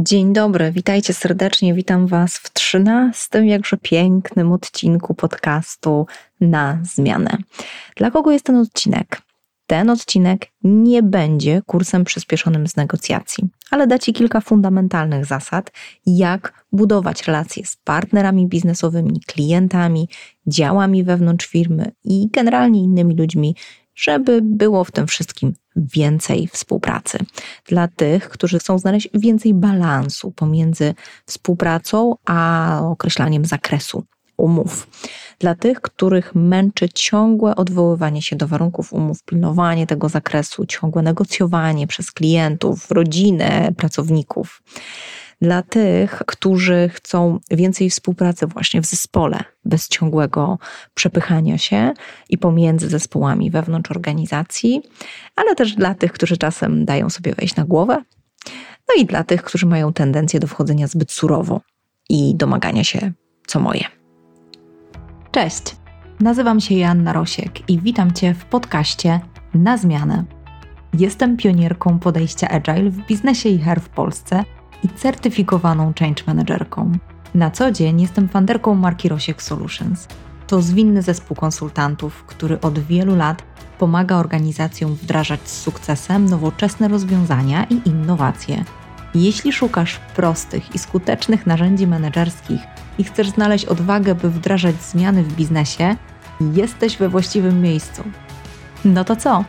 [0.00, 1.74] Dzień dobry, witajcie serdecznie.
[1.74, 6.06] Witam Was w trzynastym, jakże pięknym odcinku podcastu
[6.40, 7.36] na zmianę.
[7.96, 9.22] Dla kogo jest ten odcinek?
[9.66, 15.72] Ten odcinek nie będzie kursem przyspieszonym z negocjacji, ale da Ci kilka fundamentalnych zasad,
[16.06, 20.08] jak budować relacje z partnerami biznesowymi, klientami,
[20.46, 23.56] działami wewnątrz firmy i generalnie innymi ludźmi,
[23.94, 25.54] żeby było w tym wszystkim
[25.94, 27.18] więcej współpracy.
[27.66, 30.94] Dla tych, którzy chcą znaleźć więcej balansu pomiędzy
[31.26, 34.04] współpracą a określaniem zakresu
[34.36, 34.88] umów.
[35.38, 41.86] Dla tych, których męczy ciągłe odwoływanie się do warunków umów, pilnowanie tego zakresu, ciągłe negocjowanie
[41.86, 44.62] przez klientów, rodzinę, pracowników
[45.40, 50.58] dla tych, którzy chcą więcej współpracy właśnie w zespole, bez ciągłego
[50.94, 51.92] przepychania się
[52.28, 54.82] i pomiędzy zespołami wewnątrz organizacji,
[55.36, 58.02] ale też dla tych, którzy czasem dają sobie wejść na głowę,
[58.88, 61.60] no i dla tych, którzy mają tendencję do wchodzenia zbyt surowo
[62.08, 63.12] i domagania się
[63.46, 63.84] co moje.
[65.30, 65.62] Cześć,
[66.20, 69.20] nazywam się Joanna Rosiek i witam Cię w podcaście
[69.54, 70.24] Na Zmianę.
[70.98, 74.44] Jestem pionierką podejścia Agile w biznesie i HR w Polsce–
[74.84, 76.92] i certyfikowaną change managerką.
[77.34, 80.08] Na co dzień jestem fanderką marki Rosiek Solutions.
[80.46, 83.42] To zwinny zespół konsultantów, który od wielu lat
[83.78, 88.64] pomaga organizacjom wdrażać z sukcesem nowoczesne rozwiązania i innowacje.
[89.14, 92.60] Jeśli szukasz prostych i skutecznych narzędzi menedżerskich
[92.98, 95.96] i chcesz znaleźć odwagę, by wdrażać zmiany w biznesie,
[96.40, 98.02] jesteś we właściwym miejscu.
[98.84, 99.44] No to co?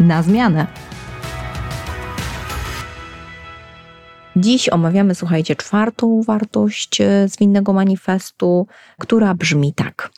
[0.00, 0.66] Na zmianę!
[4.36, 8.66] Dziś omawiamy, słuchajcie, czwartą wartość e, zwinnego manifestu,
[8.98, 10.10] która brzmi tak.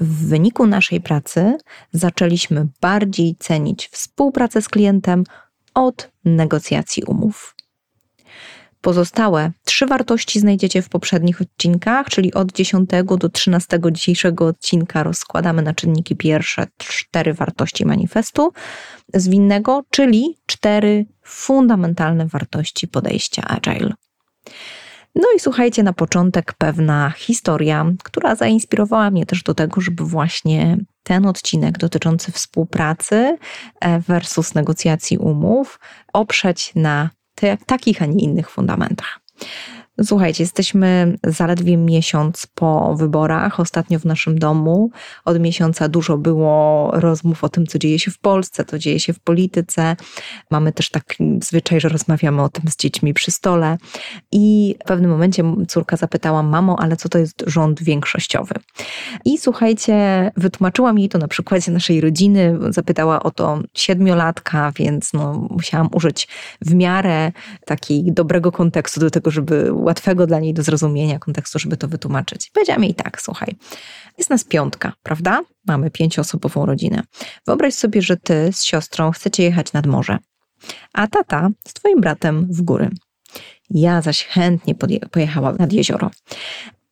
[0.00, 1.58] W wyniku naszej pracy
[1.92, 5.24] zaczęliśmy bardziej cenić współpracę z klientem
[5.74, 7.55] od negocjacji umów.
[8.86, 15.62] Pozostałe trzy wartości znajdziecie w poprzednich odcinkach, czyli od 10 do 13 dzisiejszego odcinka rozkładamy
[15.62, 18.52] na czynniki pierwsze cztery wartości manifestu
[19.14, 23.92] zwinnego, czyli cztery fundamentalne wartości podejścia Agile.
[25.14, 30.76] No i słuchajcie, na początek pewna historia, która zainspirowała mnie też do tego, żeby właśnie
[31.02, 33.38] ten odcinek dotyczący współpracy
[33.80, 35.80] e, versus negocjacji umów
[36.12, 37.10] oprzeć na
[37.66, 39.20] takich, a nie innych fundamentach.
[40.04, 43.60] Słuchajcie, jesteśmy zaledwie miesiąc po wyborach.
[43.60, 44.90] Ostatnio w naszym domu
[45.24, 49.12] od miesiąca dużo było rozmów o tym, co dzieje się w Polsce, co dzieje się
[49.12, 49.96] w polityce.
[50.50, 53.76] Mamy też taki zwyczaj, że rozmawiamy o tym z dziećmi przy stole.
[54.32, 58.54] I w pewnym momencie córka zapytała: Mamo, ale co to jest rząd większościowy?
[59.24, 62.58] I słuchajcie, wytłumaczyłam jej to na przykładzie naszej rodziny.
[62.70, 66.28] Zapytała o to siedmiolatka, więc no, musiałam użyć
[66.60, 67.32] w miarę
[67.64, 72.50] takiego dobrego kontekstu do tego, żeby łatwego dla niej do zrozumienia kontekstu, żeby to wytłumaczyć.
[72.54, 73.56] Powiedziałam jej tak, słuchaj,
[74.18, 75.40] jest nas piątka, prawda?
[75.66, 77.02] Mamy pięcioosobową rodzinę.
[77.46, 80.18] Wyobraź sobie, że ty z siostrą chcecie jechać nad morze,
[80.92, 82.90] a tata z twoim bratem w góry.
[83.70, 84.74] Ja zaś chętnie
[85.10, 86.10] pojechałam nad jezioro.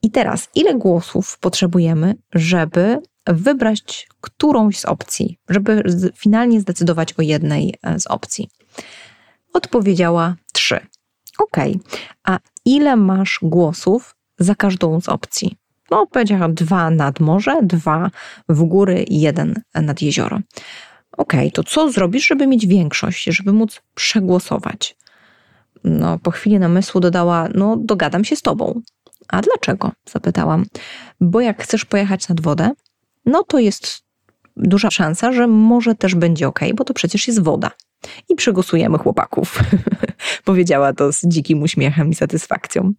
[0.03, 5.83] I teraz, ile głosów potrzebujemy, żeby wybrać którąś z opcji, żeby
[6.17, 8.49] finalnie zdecydować o jednej e, z opcji?
[9.53, 10.87] Odpowiedziała trzy.
[11.39, 11.57] OK,
[12.25, 15.57] a ile masz głosów za każdą z opcji?
[15.91, 18.11] No, powiedziałam dwa nad morze, dwa
[18.49, 20.41] w góry i jeden nad jezioro.
[21.17, 24.97] OK, to co zrobisz, żeby mieć większość, żeby móc przegłosować?
[25.85, 28.81] No, po chwili namysłu dodała: No, dogadam się z tobą.
[29.29, 29.93] A dlaczego?
[30.11, 30.67] Zapytałam.
[31.21, 32.71] Bo jak chcesz pojechać nad wodę,
[33.27, 34.03] no to jest
[34.57, 37.71] duża szansa, że może też będzie ok, bo to przecież jest woda
[38.29, 39.61] i przegłosujemy chłopaków.
[40.45, 42.93] Powiedziała to z dzikim uśmiechem i satysfakcją.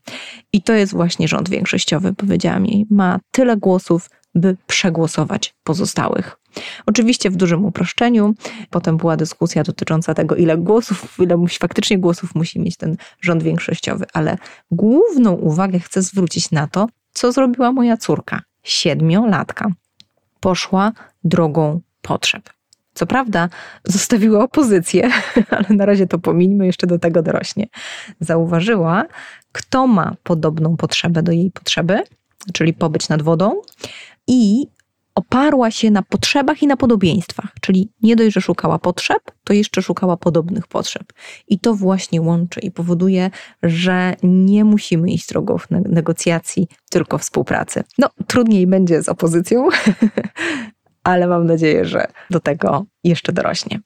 [0.54, 2.86] I to jest właśnie rząd większościowy, powiedziałam jej.
[2.90, 6.38] Ma tyle głosów, by przegłosować pozostałych.
[6.86, 8.34] Oczywiście w dużym uproszczeniu.
[8.70, 14.06] Potem była dyskusja dotycząca tego, ile głosów, ile faktycznie głosów musi mieć ten rząd większościowy,
[14.14, 14.38] ale
[14.72, 19.72] główną uwagę chcę zwrócić na to, co zrobiła moja córka, siedmiolatka.
[20.40, 20.92] Poszła
[21.24, 22.55] drogą potrzeb.
[22.96, 23.50] Co prawda,
[23.84, 25.12] zostawiła opozycję,
[25.58, 27.68] ale na razie to pomińmy, jeszcze do tego dorośnie.
[28.20, 29.06] Zauważyła,
[29.52, 32.04] kto ma podobną potrzebę do jej potrzeby,
[32.54, 33.62] czyli pobyć nad wodą,
[34.28, 34.68] i
[35.16, 39.82] oparła się na potrzebach i na podobieństwach, czyli nie dość, że szukała potrzeb, to jeszcze
[39.82, 41.14] szukała podobnych potrzeb.
[41.48, 43.30] I to właśnie łączy i powoduje,
[43.64, 47.84] że nie musimy iść drogą negocjacji, tylko współpracy.
[47.98, 49.68] No, trudniej będzie z opozycją,
[51.06, 53.80] ale mam nadzieję, że do tego jeszcze dorośnie.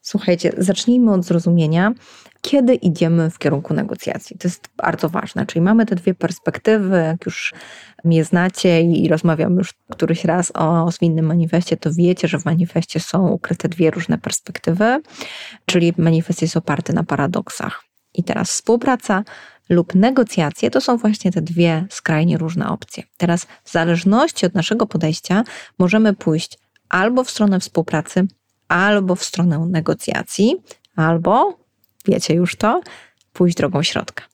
[0.00, 1.92] Słuchajcie, zacznijmy od zrozumienia,
[2.40, 4.38] kiedy idziemy w kierunku negocjacji.
[4.38, 5.46] To jest bardzo ważne.
[5.46, 7.54] Czyli mamy te dwie perspektywy, jak już
[8.04, 13.00] mnie znacie i rozmawiam już któryś raz o zwinnym manifestie, to wiecie, że w manifestie
[13.00, 15.00] są ukryte dwie różne perspektywy,
[15.66, 17.84] czyli manifest jest oparty na paradoksach.
[18.14, 19.24] I teraz współpraca
[19.68, 23.02] lub negocjacje to są właśnie te dwie skrajnie różne opcje.
[23.16, 25.44] Teraz, w zależności od naszego podejścia,
[25.78, 26.58] możemy pójść
[26.88, 28.26] albo w stronę współpracy,
[28.68, 30.54] albo w stronę negocjacji,
[30.96, 31.58] albo,
[32.06, 32.80] wiecie już to,
[33.32, 34.24] pójść drogą środka.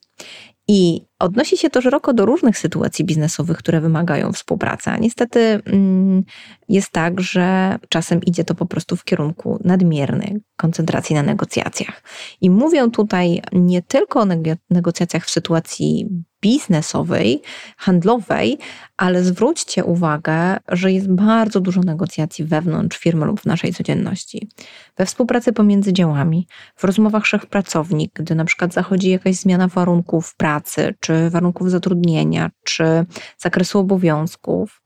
[0.67, 4.89] I odnosi się to szeroko do różnych sytuacji biznesowych, które wymagają współpracy.
[4.89, 6.23] A niestety mm,
[6.69, 12.03] jest tak, że czasem idzie to po prostu w kierunku nadmiernej koncentracji na negocjacjach.
[12.41, 14.25] I mówię tutaj nie tylko o
[14.69, 16.09] negocjacjach w sytuacji
[16.43, 17.41] biznesowej,
[17.77, 18.57] handlowej,
[18.97, 24.49] ale zwróćcie uwagę, że jest bardzo dużo negocjacji wewnątrz firmy lub w naszej codzienności.
[24.97, 30.95] We współpracy pomiędzy działami, w rozmowach szef-pracownik, gdy na przykład zachodzi jakaś zmiana warunków pracy,
[30.99, 33.05] czy warunków zatrudnienia, czy
[33.37, 34.81] zakresu obowiązków,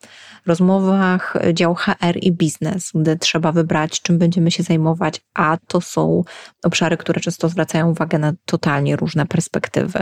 [0.48, 6.24] rozmowach dział HR i biznes, gdy trzeba wybrać, czym będziemy się zajmować, a to są
[6.64, 10.00] obszary, które często zwracają uwagę na totalnie różne perspektywy.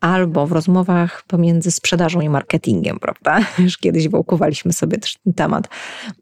[0.00, 3.40] Albo w rozmowach pomiędzy sprzedażą i marketingiem, prawda?
[3.58, 5.68] Już kiedyś wałkowaliśmy sobie też ten temat.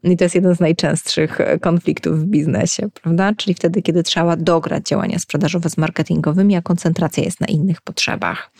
[0.03, 3.33] I to jest jeden z najczęstszych konfliktów w biznesie, prawda?
[3.37, 8.51] Czyli wtedy, kiedy trzeba dograć działania sprzedażowe z marketingowymi, a koncentracja jest na innych potrzebach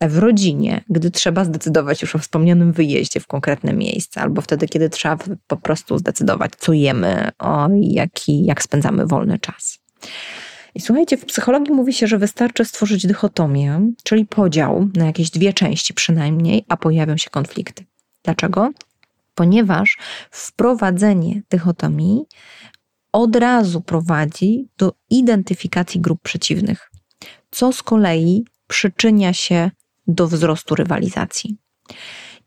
[0.00, 4.90] w rodzinie, gdy trzeba zdecydować już o wspomnianym wyjeździe w konkretne miejsce, albo wtedy, kiedy
[4.90, 5.16] trzeba
[5.46, 9.78] po prostu zdecydować, co jemy, o jaki, jak spędzamy wolny czas.
[10.74, 15.52] I słuchajcie, w psychologii mówi się, że wystarczy stworzyć dychotomię, czyli podział na jakieś dwie
[15.52, 17.84] części przynajmniej, a pojawią się konflikty.
[18.24, 18.70] Dlaczego?
[19.34, 19.98] Ponieważ
[20.30, 22.24] wprowadzenie dychotomii
[23.12, 26.90] od razu prowadzi do identyfikacji grup przeciwnych,
[27.50, 29.70] co z kolei przyczynia się
[30.08, 31.56] do wzrostu rywalizacji.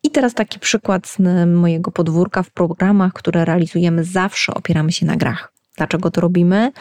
[0.03, 5.15] I teraz taki przykład z mojego podwórka w programach, które realizujemy, zawsze opieramy się na
[5.15, 5.53] grach.
[5.77, 6.71] Dlaczego to robimy?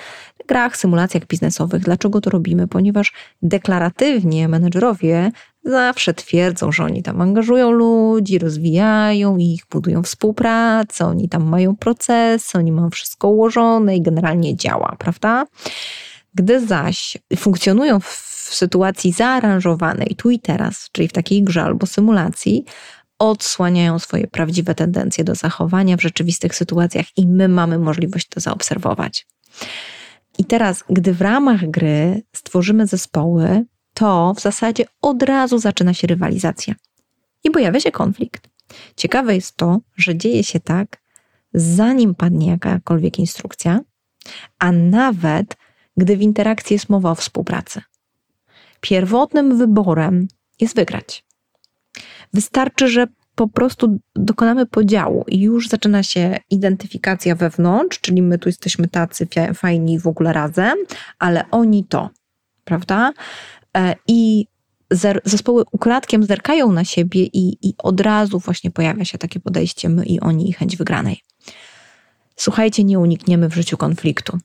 [0.49, 1.83] Grach, symulacjach biznesowych.
[1.83, 2.69] Dlaczego to robimy?
[2.69, 3.13] Ponieważ
[3.43, 5.31] deklaratywnie menedżerowie
[5.65, 12.59] zawsze twierdzą, że oni tam angażują ludzi, rozwijają ich, budują współpracę, oni tam mają procesy,
[12.59, 15.47] oni mają wszystko ułożone i generalnie działa, prawda?
[16.35, 22.65] Gdy zaś funkcjonują w sytuacji zaaranżowanej tu i teraz, czyli w takiej grze albo symulacji,
[23.19, 29.27] odsłaniają swoje prawdziwe tendencje do zachowania w rzeczywistych sytuacjach i my mamy możliwość to zaobserwować.
[30.39, 36.07] I teraz, gdy w ramach gry stworzymy zespoły, to w zasadzie od razu zaczyna się
[36.07, 36.75] rywalizacja
[37.45, 38.49] i pojawia się konflikt.
[38.97, 41.03] Ciekawe jest to, że dzieje się tak,
[41.55, 43.81] zanim padnie jakakolwiek instrukcja,
[44.59, 45.57] a nawet
[46.01, 47.81] gdy w interakcji jest mowa o współpracy
[48.81, 50.29] pierwotnym wyborem
[50.61, 51.25] jest wygrać.
[52.33, 58.49] Wystarczy, że po prostu dokonamy podziału i już zaczyna się identyfikacja wewnątrz, czyli my tu
[58.49, 60.79] jesteśmy tacy fajni w ogóle razem,
[61.19, 62.11] ale oni to,
[62.65, 63.13] prawda?
[63.77, 64.47] E, I
[65.25, 70.05] zespoły ukradkiem zerkają na siebie i, i od razu właśnie pojawia się takie podejście my
[70.07, 71.21] i oni i chęć wygranej.
[72.37, 74.39] Słuchajcie, nie unikniemy w życiu konfliktu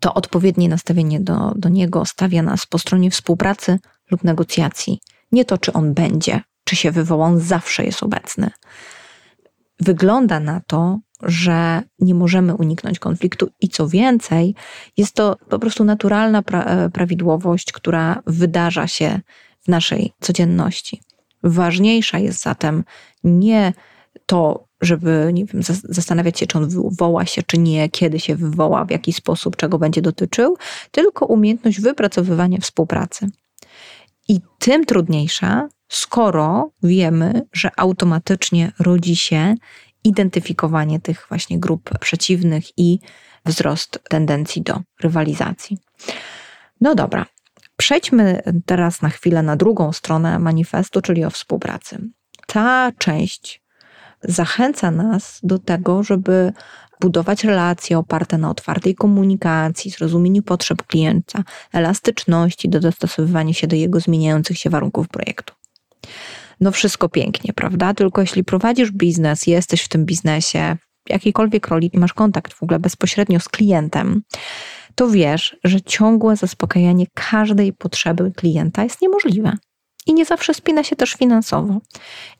[0.00, 3.78] to odpowiednie nastawienie do, do niego stawia nas po stronie współpracy
[4.10, 5.00] lub negocjacji.
[5.32, 8.50] Nie to, czy on będzie, czy się wywoła, on zawsze jest obecny.
[9.80, 14.54] Wygląda na to, że nie możemy uniknąć konfliktu i co więcej,
[14.96, 19.20] jest to po prostu naturalna pra e, prawidłowość, która wydarza się
[19.60, 21.02] w naszej codzienności.
[21.42, 22.84] Ważniejsza jest zatem
[23.24, 23.72] nie
[24.30, 28.84] to, żeby nie wiem, zastanawiać się, czy on wywoła się, czy nie, kiedy się wywoła,
[28.84, 30.56] w jaki sposób, czego będzie dotyczył,
[30.90, 33.30] tylko umiejętność wypracowywania współpracy.
[34.28, 39.54] I tym trudniejsza, skoro wiemy, że automatycznie rodzi się
[40.04, 42.98] identyfikowanie tych właśnie grup przeciwnych i
[43.46, 45.78] wzrost tendencji do rywalizacji.
[46.80, 47.26] No dobra,
[47.76, 51.98] przejdźmy teraz na chwilę na drugą stronę manifestu, czyli o współpracy.
[52.46, 53.59] Ta część
[54.22, 56.52] zachęca nas do tego, żeby
[57.00, 64.00] budować relacje oparte na otwartej komunikacji, zrozumieniu potrzeb klienta, elastyczności do dostosowywania się do jego
[64.00, 65.54] zmieniających się warunków projektu.
[66.60, 67.94] No wszystko pięknie, prawda?
[67.94, 70.76] Tylko jeśli prowadzisz biznes, jesteś w tym biznesie,
[71.08, 74.22] jakiejkolwiek roli i masz kontakt w ogóle bezpośrednio z klientem,
[74.94, 79.56] to wiesz, że ciągłe zaspokajanie każdej potrzeby klienta jest niemożliwe
[80.06, 81.80] i nie zawsze spina się też finansowo.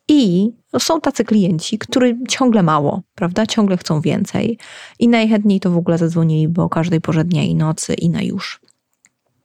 [0.09, 3.47] I są tacy klienci, którym ciągle mało, prawda?
[3.47, 4.59] Ciągle chcą więcej
[4.99, 8.61] i najchętniej to w ogóle zadzwoniliby o każdej porze dnia i nocy i na już.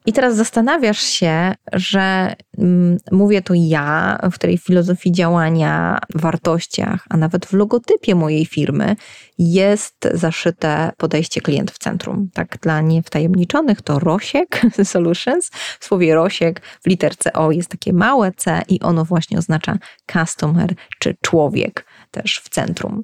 [0.05, 7.17] I teraz zastanawiasz się, że mm, mówię to ja, w której filozofii działania, wartościach, a
[7.17, 8.95] nawet w logotypie mojej firmy
[9.37, 12.29] jest zaszyte podejście klient w centrum.
[12.33, 15.49] Tak dla niewtajemniczonych to ROSIEK Solutions.
[15.79, 19.77] W słowie ROSIEK w literce O jest takie małe C i ono właśnie oznacza
[20.11, 23.03] customer czy człowiek też w centrum.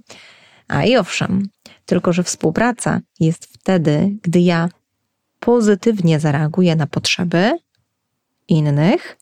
[0.67, 1.43] A i owszem,
[1.85, 4.69] tylko że współpraca jest wtedy, gdy ja
[5.41, 7.59] pozytywnie zareaguję na potrzeby
[8.47, 9.17] innych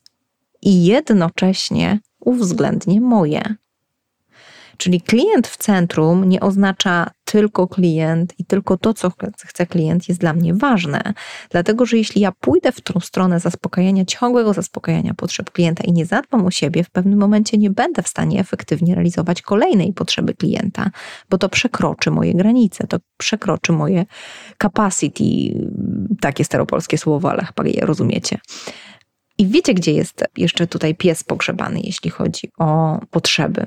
[0.62, 3.56] i jednocześnie uwzględnię moje.
[4.80, 9.12] Czyli klient w centrum nie oznacza tylko klient i tylko to, co
[9.46, 11.14] chce klient, jest dla mnie ważne.
[11.50, 16.06] Dlatego, że jeśli ja pójdę w tą stronę zaspokajania, ciągłego zaspokajania potrzeb klienta i nie
[16.06, 20.90] zadbam o siebie, w pewnym momencie nie będę w stanie efektywnie realizować kolejnej potrzeby klienta,
[21.30, 24.06] bo to przekroczy moje granice, to przekroczy moje
[24.62, 25.24] capacity,
[26.22, 28.38] takie staropolskie słowo, ale chyba je rozumiecie.
[29.38, 33.66] I wiecie, gdzie jest jeszcze tutaj pies pogrzebany, jeśli chodzi o potrzeby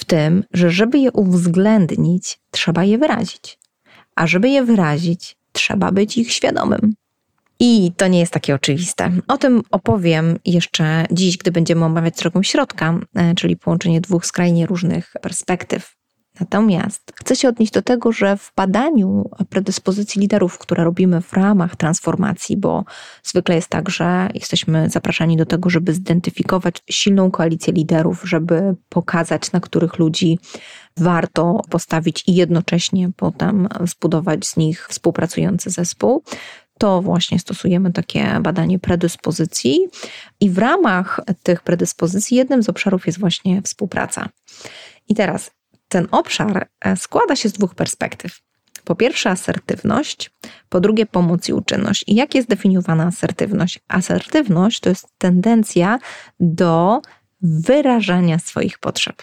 [0.00, 3.58] w tym, że żeby je uwzględnić, trzeba je wyrazić.
[4.16, 6.94] A żeby je wyrazić, trzeba być ich świadomym.
[7.60, 9.10] I to nie jest takie oczywiste.
[9.28, 14.66] O tym opowiem jeszcze dziś, gdy będziemy omawiać drogą środka, e, czyli połączenie dwóch skrajnie
[14.66, 15.99] różnych perspektyw.
[16.40, 21.76] Natomiast chcę się odnieść do tego, że w badaniu predyspozycji liderów, które robimy w ramach
[21.76, 22.84] transformacji, bo
[23.22, 29.52] zwykle jest tak, że jesteśmy zapraszani do tego, żeby zidentyfikować silną koalicję liderów, żeby pokazać,
[29.52, 30.38] na których ludzi
[30.96, 36.22] warto postawić i jednocześnie potem zbudować z nich współpracujący zespół
[36.78, 39.78] to właśnie stosujemy takie badanie predyspozycji
[40.40, 44.28] i w ramach tych predyspozycji jednym z obszarów jest właśnie współpraca.
[45.08, 45.50] I teraz
[45.90, 48.40] ten obszar e, składa się z dwóch perspektyw.
[48.84, 50.30] Po pierwsze asertywność,
[50.68, 52.04] po drugie pomoc i uczynność.
[52.06, 53.80] I jak jest definiowana asertywność?
[53.88, 55.98] Asertywność to jest tendencja
[56.40, 57.02] do
[57.42, 59.22] wyrażania swoich potrzeb.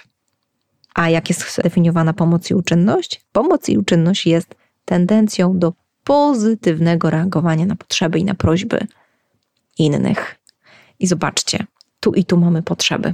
[0.95, 3.21] A jak jest zdefiniowana pomoc i uczynność?
[3.31, 4.55] Pomoc i uczynność jest
[4.85, 8.87] tendencją do pozytywnego reagowania na potrzeby i na prośby
[9.79, 10.35] innych.
[10.99, 11.65] I zobaczcie,
[11.99, 13.13] tu i tu mamy potrzeby.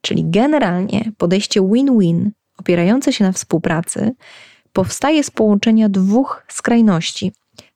[0.00, 4.12] Czyli generalnie podejście win-win opierające się na współpracy
[4.72, 7.32] powstaje z połączenia dwóch skrajności.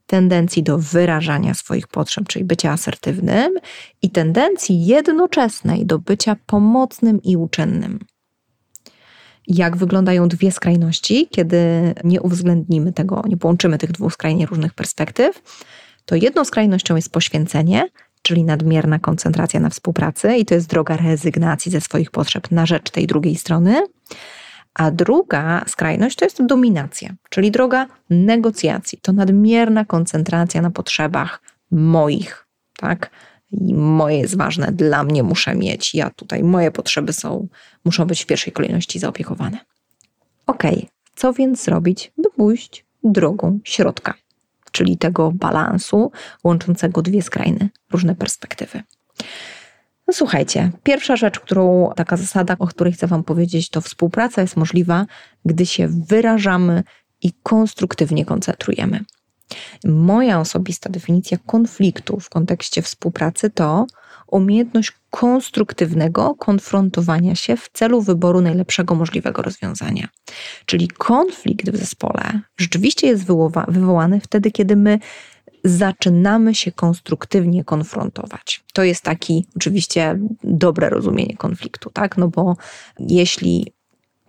[0.07, 3.55] Tendencji do wyrażania swoich potrzeb, czyli bycia asertywnym,
[4.03, 7.99] i tendencji jednoczesnej do bycia pomocnym i uczynnym.
[9.47, 11.59] Jak wyglądają dwie skrajności, kiedy
[12.05, 15.43] nie uwzględnimy tego, nie połączymy tych dwóch skrajnie różnych perspektyw?
[16.05, 17.89] To jedną skrajnością jest poświęcenie,
[18.23, 22.91] czyli nadmierna koncentracja na współpracy, i to jest droga rezygnacji ze swoich potrzeb na rzecz
[22.91, 23.83] tej drugiej strony.
[24.79, 28.99] A druga skrajność to jest dominacja, czyli droga negocjacji.
[29.03, 33.11] To nadmierna koncentracja na potrzebach moich, tak?
[33.51, 37.49] I moje jest ważne, dla mnie muszę mieć, ja tutaj, moje potrzeby są,
[37.85, 39.59] muszą być w pierwszej kolejności zaopiekowane.
[40.47, 40.63] Ok,
[41.15, 44.15] co więc zrobić, by pójść drogą środka,
[44.73, 46.13] czyli tego balansu
[46.45, 48.83] łączącego dwie skrajne, różne perspektywy.
[50.09, 54.57] No słuchajcie, pierwsza rzecz, którą, taka zasada, o której chcę Wam powiedzieć, to współpraca jest
[54.57, 55.07] możliwa,
[55.45, 56.83] gdy się wyrażamy
[57.23, 59.05] i konstruktywnie koncentrujemy.
[59.85, 63.87] Moja osobista definicja konfliktu w kontekście współpracy to
[64.27, 70.09] umiejętność konstruktywnego konfrontowania się w celu wyboru najlepszego możliwego rozwiązania.
[70.67, 73.25] Czyli konflikt w zespole rzeczywiście jest
[73.69, 74.99] wywołany wtedy, kiedy my
[75.65, 78.65] zaczynamy się konstruktywnie konfrontować.
[78.73, 82.17] To jest taki oczywiście dobre rozumienie konfliktu, tak?
[82.17, 82.57] No bo
[82.99, 83.73] jeśli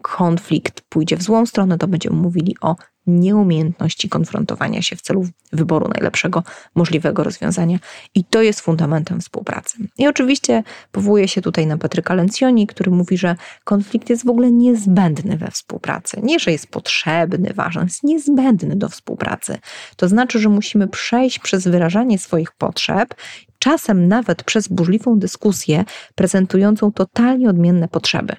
[0.02, 2.76] konflikt pójdzie w złą stronę, to będziemy mówili o
[3.08, 6.44] nieumiejętności konfrontowania się w celu wyboru najlepszego
[6.76, 7.80] możliwego rozwiązania.
[8.16, 9.78] I to jest fundamentem współpracy.
[9.98, 14.52] I oczywiście powołuje się tutaj na Patryka Lencioni, który mówi, że konflikt jest w ogóle
[14.52, 16.20] niezbędny we współpracy.
[16.24, 19.58] Nie, że jest potrzebny, ważny, jest niezbędny do współpracy.
[19.96, 23.16] To znaczy, że musimy przejść przez wyrażanie swoich potrzeb,
[23.60, 28.36] czasem nawet przez burzliwą dyskusję prezentującą totalnie odmienne potrzeby.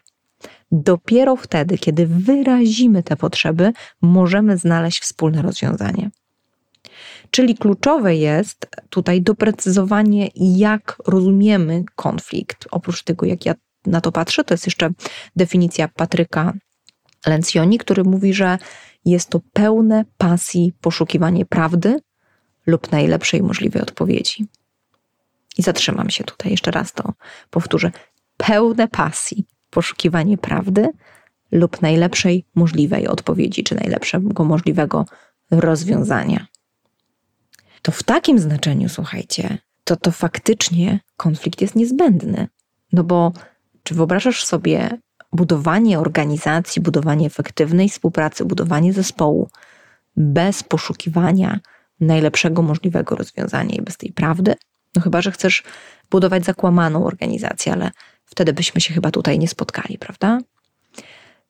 [0.73, 3.73] Dopiero wtedy, kiedy wyrazimy te potrzeby,
[4.03, 6.11] możemy znaleźć wspólne rozwiązanie.
[7.31, 12.69] Czyli kluczowe jest tutaj doprecyzowanie, jak rozumiemy konflikt.
[12.71, 13.55] Oprócz tego, jak ja
[13.87, 14.91] na to patrzę, to jest jeszcze
[15.37, 16.53] definicja Patryka
[17.27, 18.59] Lencioni, który mówi, że
[19.05, 22.01] jest to pełne pasji poszukiwanie prawdy
[22.67, 24.47] lub najlepszej możliwej odpowiedzi.
[25.59, 27.13] I zatrzymam się tutaj, jeszcze raz to
[27.51, 27.91] powtórzę.
[28.37, 30.89] Pełne pasji poszukiwanie prawdy
[31.53, 35.07] lub najlepszej możliwej odpowiedzi, czy najlepszego możliwego
[35.51, 36.47] rozwiązania.
[37.83, 42.49] to w takim znaczeniu, słuchajcie, to to faktycznie konflikt jest niezbędny.
[42.93, 43.33] No bo
[43.83, 44.99] czy wyobrażasz sobie
[45.33, 49.51] budowanie organizacji, budowanie efektywnej współpracy, budowanie zespołu
[50.17, 51.61] bez poszukiwania
[52.01, 54.55] najlepszego możliwego rozwiązania i bez tej prawdy?
[54.97, 55.63] No chyba, że chcesz
[56.11, 57.91] budować zakłamaną organizację, ale
[58.31, 60.39] wtedy byśmy się chyba tutaj nie spotkali, prawda?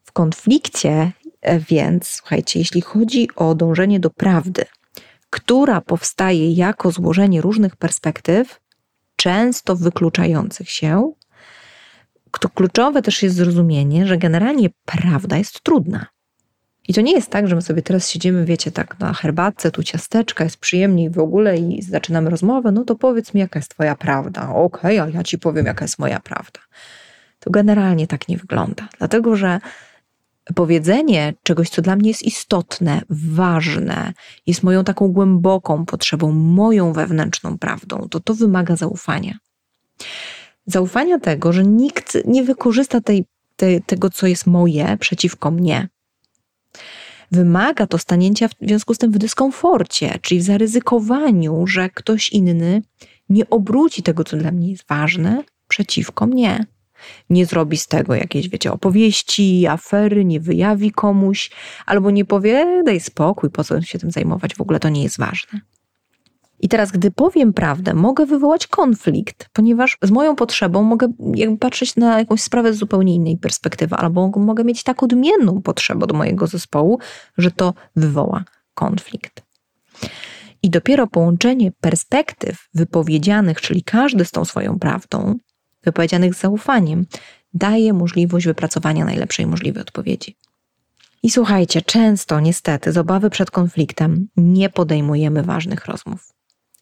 [0.04, 4.64] W konflikcie e, więc, słuchajcie, jeśli chodzi o dążenie do prawdy,
[5.30, 8.60] która powstaje jako złożenie różnych perspektyw,
[9.16, 11.12] często wykluczających się,
[12.40, 16.06] to kluczowe też jest zrozumienie, że generalnie prawda jest trudna.
[16.90, 19.82] I to nie jest tak, że my sobie teraz siedzimy, wiecie, tak na herbatce, tu
[19.82, 23.94] ciasteczka, jest przyjemniej w ogóle i zaczynamy rozmowę, no to powiedz mi, jaka jest twoja
[23.94, 24.54] prawda.
[24.54, 26.60] Okej, okay, a ja ci powiem, jaka jest moja prawda.
[27.40, 29.60] To generalnie tak nie wygląda, dlatego że
[30.54, 34.12] powiedzenie czegoś, co dla mnie jest istotne, ważne,
[34.46, 39.38] jest moją taką głęboką potrzebą, moją wewnętrzną prawdą, to to wymaga zaufania.
[40.66, 43.24] Zaufania tego, że nikt nie wykorzysta tej,
[43.56, 45.88] tej, tego, co jest moje, przeciwko mnie.
[47.32, 52.82] Wymaga to stanięcia w związku z tym w dyskomforcie, czyli w zaryzykowaniu, że ktoś inny
[53.28, 56.66] nie obróci tego, co dla mnie jest ważne, przeciwko mnie
[57.30, 61.50] nie zrobi z tego jakiejś, wiecie, opowieści, afery, nie wyjawi komuś,
[61.86, 65.18] albo nie powie, daj spokój, po co się tym zajmować, w ogóle to nie jest
[65.18, 65.60] ważne.
[66.62, 71.96] I teraz, gdy powiem prawdę, mogę wywołać konflikt, ponieważ z moją potrzebą mogę jakby patrzeć
[71.96, 76.46] na jakąś sprawę z zupełnie innej perspektywy, albo mogę mieć tak odmienną potrzebę do mojego
[76.46, 76.98] zespołu,
[77.38, 79.42] że to wywoła konflikt.
[80.62, 85.34] I dopiero połączenie perspektyw wypowiedzianych, czyli każdy z tą swoją prawdą,
[85.84, 87.06] wypowiedzianych z zaufaniem,
[87.54, 90.36] daje możliwość wypracowania najlepszej możliwej odpowiedzi.
[91.22, 96.32] I słuchajcie, często niestety z obawy przed konfliktem nie podejmujemy ważnych rozmów,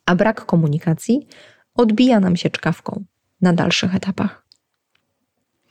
[0.08, 1.26] a brak komunikacji
[1.74, 3.04] odbija nam się czkawką
[3.40, 4.44] na dalszych etapach.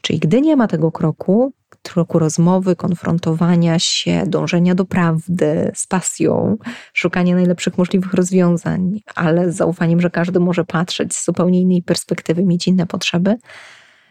[0.01, 6.57] Czyli gdy nie ma tego kroku, kroku rozmowy, konfrontowania się, dążenia do prawdy z pasją,
[6.93, 12.45] szukania najlepszych możliwych rozwiązań, ale z zaufaniem, że każdy może patrzeć z zupełnie innej perspektywy,
[12.45, 13.37] mieć inne potrzeby,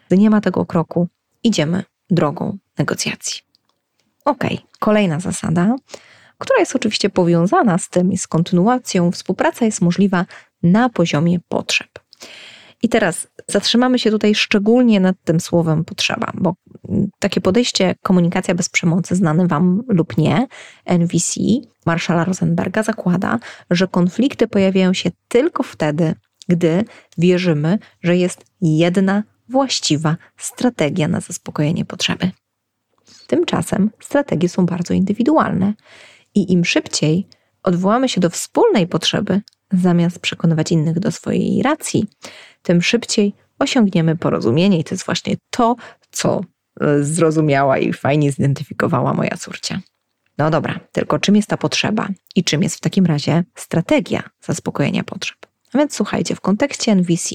[0.06, 1.08] gdy nie ma tego kroku,
[1.44, 3.42] idziemy drogą negocjacji.
[4.24, 4.44] Ok,
[4.78, 5.76] kolejna zasada,
[6.38, 10.26] która jest oczywiście powiązana z tym i z kontynuacją, współpraca jest możliwa
[10.62, 11.88] na poziomie potrzeb.
[12.82, 16.54] I teraz zatrzymamy się tutaj szczególnie nad tym słowem potrzeba, bo
[17.18, 20.46] takie podejście komunikacja bez przemocy, znane Wam lub nie,
[20.84, 21.40] NVC,
[21.86, 23.38] Marszala Rosenberga, zakłada,
[23.70, 26.14] że konflikty pojawiają się tylko wtedy,
[26.48, 26.84] gdy
[27.18, 32.30] wierzymy, że jest jedna właściwa strategia na zaspokojenie potrzeby.
[33.26, 35.74] Tymczasem strategie są bardzo indywidualne
[36.36, 37.28] i im szybciej
[37.62, 39.40] odwołamy się do wspólnej potrzeby,
[39.72, 42.06] zamiast przekonywać innych do swojej racji,
[42.62, 45.76] tym szybciej osiągniemy porozumienie i to jest właśnie to,
[46.10, 46.40] co
[46.80, 49.80] e, zrozumiała i fajnie zidentyfikowała moja córcia.
[50.38, 55.04] No dobra, tylko czym jest ta potrzeba i czym jest w takim razie strategia zaspokojenia
[55.04, 55.38] potrzeb?
[55.72, 57.34] A więc słuchajcie, w kontekście NVC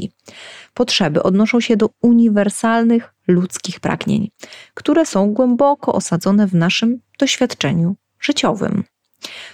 [0.74, 4.30] potrzeby odnoszą się do uniwersalnych ludzkich pragnień,
[4.74, 8.84] które są głęboko osadzone w naszym doświadczeniu życiowym.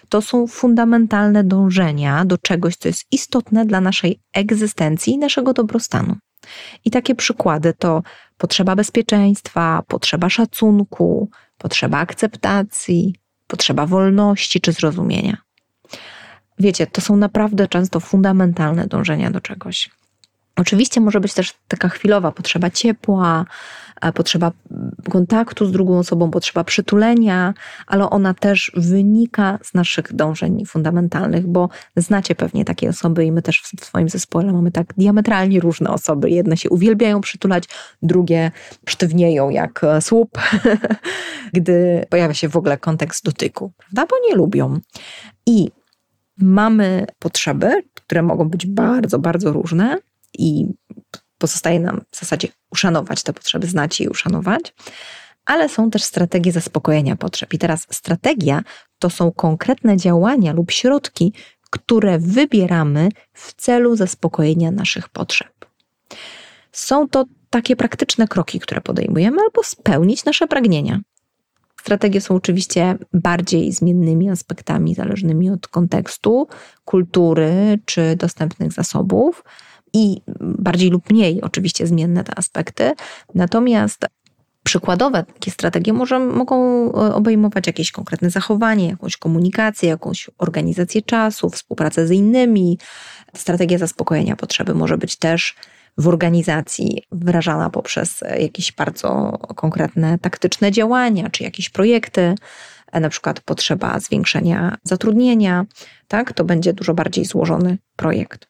[0.10, 6.16] To są fundamentalne dążenia do czegoś, co jest istotne dla naszej egzystencji i naszego dobrostanu.
[6.86, 8.04] I takie przykłady to
[8.38, 13.16] potrzeba bezpieczeństwa, potrzeba szacunku, potrzeba akceptacji,
[13.48, 15.38] potrzeba wolności czy zrozumienia.
[16.60, 19.90] Wiecie, to są naprawdę często fundamentalne dążenia do czegoś.
[20.56, 23.46] Oczywiście może być też taka chwilowa potrzeba ciepła,
[24.16, 24.52] potrzeba
[25.10, 27.54] kontaktu z drugą osobą, potrzeba przytulenia,
[27.88, 33.42] ale ona też wynika z naszych dążeń fundamentalnych, bo znacie pewnie takie osoby i my
[33.42, 36.30] też w swoim zespole mamy tak diametralnie różne osoby.
[36.30, 37.64] Jedne się uwielbiają przytulać,
[38.02, 38.52] drugie
[38.86, 40.38] sztywnieją jak słup,
[41.54, 44.06] gdy pojawia się w ogóle kontekst dotyku, prawda?
[44.06, 44.80] Bo nie lubią.
[45.46, 45.72] I
[46.38, 49.98] mamy potrzeby, które mogą być bardzo, bardzo różne
[50.38, 50.68] i
[51.38, 54.74] pozostaje nam w zasadzie uszanować te potrzeby, znać je i uszanować,
[55.46, 57.54] ale są też strategie zaspokojenia potrzeb.
[57.54, 58.64] I teraz strategia
[59.00, 61.34] to są konkretne działania lub środki,
[61.70, 65.66] które wybieramy w celu zaspokojenia naszych potrzeb.
[66.72, 71.00] Są to takie praktyczne kroki, które podejmujemy, albo spełnić nasze pragnienia.
[71.82, 76.48] Strategie są oczywiście bardziej zmiennymi aspektami, zależnymi od kontekstu,
[76.86, 79.44] kultury czy dostępnych zasobów
[79.98, 82.94] i bardziej lub mniej oczywiście zmienne te aspekty.
[83.36, 84.06] Natomiast
[84.68, 91.50] Przykładowe takie strategie może, mogą e, obejmować jakieś konkretne zachowanie, jakąś komunikację, jakąś organizację czasu,
[91.50, 92.80] współpracę z innymi.
[93.36, 95.56] Strategia zaspokojenia potrzeby może być też
[95.98, 102.36] w organizacji wyrażana poprzez jakieś bardzo konkretne taktyczne działania czy jakieś projekty,
[102.92, 105.66] e, na przykład potrzeba zwiększenia zatrudnienia,
[106.08, 108.48] tak, to będzie dużo bardziej złożony projekt.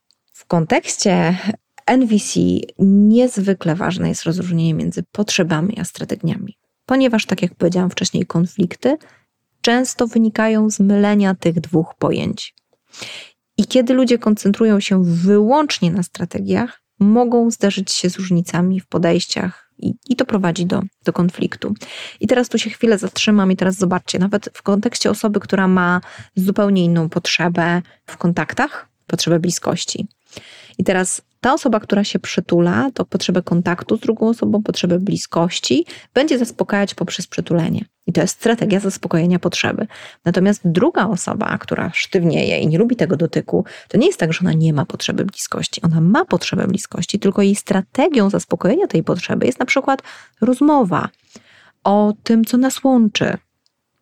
[0.47, 1.38] Kontekście
[1.86, 2.39] NVC
[2.79, 8.97] niezwykle ważne jest rozróżnienie między potrzebami a strategiami, ponieważ, tak jak powiedziałam wcześniej, konflikty
[9.62, 12.55] często wynikają z mylenia tych dwóch pojęć.
[13.57, 19.71] I kiedy ludzie koncentrują się wyłącznie na strategiach, mogą zdarzyć się z różnicami w podejściach
[19.77, 21.73] i, i to prowadzi do, do konfliktu.
[22.19, 26.01] I teraz tu się chwilę zatrzymam i teraz zobaczcie, nawet w kontekście osoby, która ma
[26.36, 30.07] zupełnie inną potrzebę w kontaktach, potrzebę bliskości.
[30.78, 35.86] I teraz ta osoba, która się przytula, to potrzebę kontaktu z drugą osobą, potrzebę bliskości,
[36.13, 37.86] będzie zaspokajać poprzez przytulenie.
[38.08, 39.88] I to jest strategia zaspokojenia potrzeby.
[40.26, 44.39] Natomiast druga osoba, która sztywnieje i nie lubi tego dotyku, to nie jest tak, że
[44.41, 45.82] ona nie ma potrzeby bliskości.
[45.82, 50.02] Ona ma potrzebę bliskości, tylko jej strategią zaspokojenia tej potrzeby jest na przykład
[50.41, 51.10] rozmowa
[51.84, 53.38] o tym, co nas łączy,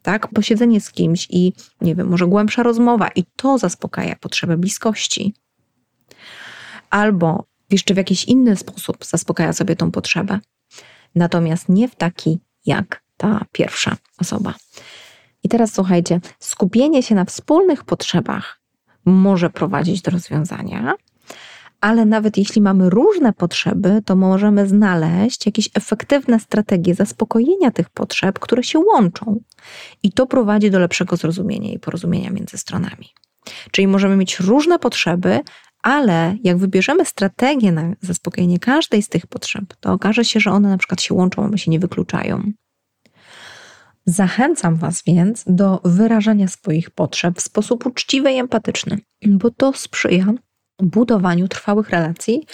[0.01, 0.27] tak?
[0.27, 5.33] Posiedzenie z kimś i, nie wiem, może głębsza rozmowa, i to zaspokaja potrzebę bliskości
[6.95, 10.39] albo jeszcze w jakiś inny sposób zaspokaja sobie tą potrzebę.
[11.15, 14.53] Natomiast nie w taki jak ta pierwsza osoba.
[15.43, 18.61] I teraz słuchajcie, skupienie się na wspólnych potrzebach
[19.05, 20.95] może prowadzić do rozwiązania,
[21.81, 28.39] ale nawet jeśli mamy różne potrzeby, to możemy znaleźć jakieś efektywne strategie zaspokojenia tych potrzeb,
[28.39, 29.39] które się łączą.
[30.03, 33.09] I to prowadzi do lepszego zrozumienia i porozumienia między stronami.
[33.71, 35.39] Czyli możemy mieć różne potrzeby,
[35.85, 40.69] ale jak wybierzemy strategię na zaspokojenie każdej z tych potrzeb, to okaże się, że one
[40.69, 42.51] na przykład się łączą, albo się nie wykluczają.
[44.05, 50.33] Zachęcam Was więc do wyrażania swoich potrzeb w sposób uczciwy i empatyczny, bo to sprzyja
[50.81, 52.45] budowaniu trwałych relacji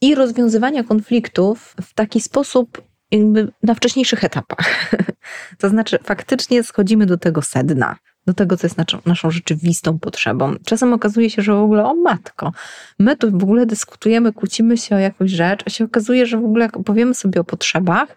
[0.00, 4.90] i rozwiązywania konfliktów w taki sposób, jakby na wcześniejszych etapach.
[5.58, 7.96] to znaczy, faktycznie schodzimy do tego sedna
[8.30, 10.54] do tego, co jest naszą, rzeczywistą potrzebą.
[10.64, 12.52] Czasem okazuje się, że w ogóle, o matko,
[12.98, 16.44] my tu w ogóle dyskutujemy, kłócimy się o jakąś rzecz, a się okazuje, że w
[16.44, 18.16] ogóle jak opowiemy sobie o potrzebach,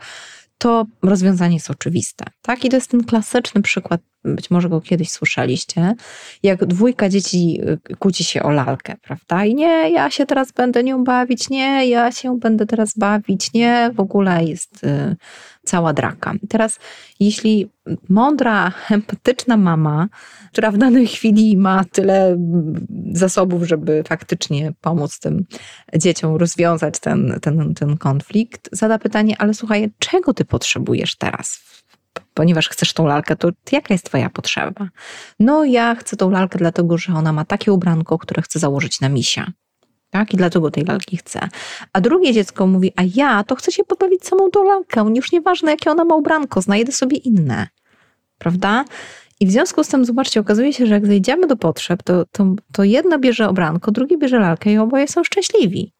[0.57, 2.25] to rozwiązanie jest oczywiste.
[2.41, 2.65] Tak?
[2.65, 5.95] I to jest ten klasyczny przykład, być może go kiedyś słyszeliście,
[6.43, 9.45] jak dwójka dzieci y, kłóci się o lalkę, prawda?
[9.45, 13.91] I nie, ja się teraz będę nią bawić, nie, ja się będę teraz bawić, nie,
[13.93, 15.15] w ogóle jest y,
[15.63, 16.33] cała draka.
[16.49, 16.79] teraz,
[17.19, 17.69] jeśli
[18.09, 20.07] mądra, empatyczna mama,
[20.51, 22.37] która w danej chwili ma tyle
[23.11, 25.45] zasobów, żeby faktycznie pomóc tym
[25.97, 31.63] dzieciom rozwiązać ten, ten, ten konflikt, zada pytanie, ale słuchaj, czego ty potrzebujesz teraz?
[32.33, 34.87] Ponieważ chcesz tą lalkę, to jaka jest twoja potrzeba?
[35.39, 39.09] No, ja chcę tą lalkę dlatego, że ona ma takie ubranko, które chcę założyć na
[39.09, 39.51] misia
[40.13, 40.33] tak?
[40.33, 41.49] I dlatego tej lalki chce.
[41.93, 45.13] A drugie dziecko mówi, a ja to chcę się pobawić samą tą lalkę.
[45.15, 47.67] Już nieważne, jakie ona ma ubranko, znajdę sobie inne.
[48.37, 48.85] Prawda?
[49.39, 52.55] I w związku z tym, zobaczcie, okazuje się, że jak zejdziemy do potrzeb, to, to,
[52.71, 55.93] to jedno bierze obranko, drugie bierze lalkę i oboje są szczęśliwi.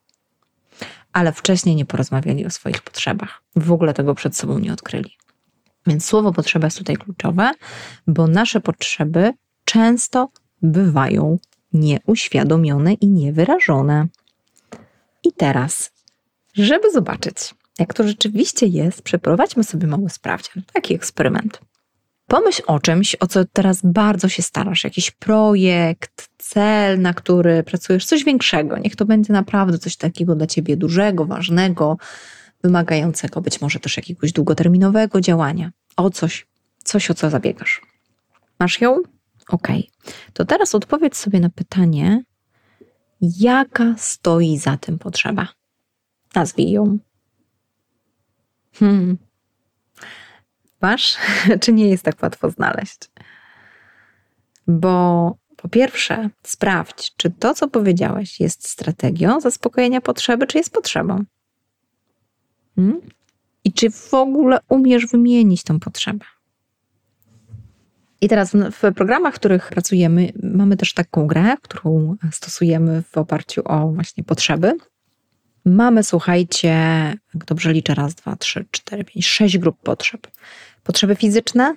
[1.13, 3.41] Ale wcześniej nie porozmawiali o swoich potrzebach.
[3.55, 5.11] W ogóle tego przed sobą nie odkryli.
[5.87, 7.51] Więc słowo potrzeba jest tutaj kluczowe,
[8.07, 9.33] bo nasze potrzeby
[9.65, 10.29] często
[10.61, 11.37] bywają
[11.73, 14.07] nieuświadomione i niewyrażone.
[15.23, 15.91] I teraz,
[16.53, 17.35] żeby zobaczyć,
[17.79, 21.59] jak to rzeczywiście jest, przeprowadźmy sobie mały sprawdzian, taki eksperyment.
[22.27, 28.05] Pomyśl o czymś, o co teraz bardzo się starasz, jakiś projekt, cel, na który pracujesz,
[28.05, 28.77] coś większego.
[28.77, 31.97] Niech to będzie naprawdę coś takiego dla ciebie dużego, ważnego,
[32.63, 35.71] wymagającego być może też jakiegoś długoterminowego działania.
[35.97, 36.47] O coś,
[36.83, 37.81] coś o co zabiegasz.
[38.59, 39.01] Masz ją?
[39.47, 39.67] Ok.
[40.33, 42.23] To teraz odpowiedz sobie na pytanie,
[43.21, 45.47] jaka stoi za tym potrzeba.
[46.35, 46.97] Nazwij ją.
[48.73, 49.17] Hmm.
[50.81, 51.17] Masz?
[51.61, 52.99] Czy nie jest tak łatwo znaleźć?
[54.67, 61.23] Bo po pierwsze, sprawdź, czy to, co powiedziałeś, jest strategią zaspokojenia potrzeby, czy jest potrzebą.
[62.75, 63.01] Hmm?
[63.63, 66.25] I czy w ogóle umiesz wymienić tą potrzebę?
[68.21, 73.61] I teraz w programach, w których pracujemy, mamy też taką grę, którą stosujemy w oparciu
[73.65, 74.77] o właśnie potrzeby.
[75.65, 76.67] Mamy, słuchajcie,
[77.33, 80.27] jak dobrze liczę, raz, dwa, trzy, cztery, pięć, sześć grup potrzeb.
[80.83, 81.75] Potrzeby fizyczne,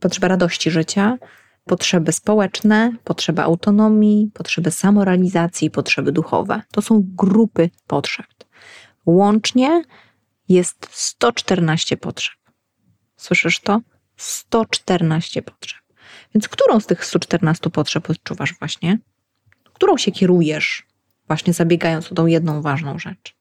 [0.00, 1.18] potrzeba radości życia,
[1.64, 6.62] potrzeby społeczne, potrzeba autonomii, potrzeby samorealizacji, potrzeby duchowe.
[6.72, 8.26] To są grupy potrzeb.
[9.06, 9.82] Łącznie
[10.50, 12.34] jest 114 potrzeb.
[13.16, 13.80] Słyszysz to?
[14.16, 15.80] 114 potrzeb.
[16.34, 18.98] Więc którą z tych 114 potrzeb odczuwasz właśnie?
[19.72, 20.86] Którą się kierujesz,
[21.26, 23.36] właśnie zabiegając o tą jedną ważną rzecz?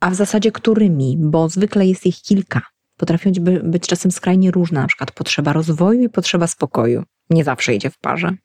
[0.00, 1.16] A w zasadzie którymi?
[1.20, 2.62] Bo zwykle jest ich kilka.
[2.96, 7.04] Potrafią być czasem skrajnie różne, na przykład potrzeba rozwoju i potrzeba spokoju.
[7.30, 8.36] Nie zawsze idzie w parze.